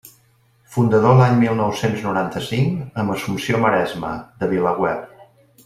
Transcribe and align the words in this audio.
Fundador 0.75 1.19
l'any 1.19 1.35
mil 1.41 1.53
nou-cents 1.59 2.01
noranta-cinc, 2.09 2.81
amb 3.03 3.15
Assumpció 3.17 3.61
Maresma, 3.67 4.15
de 4.43 4.51
VilaWeb. 4.55 5.17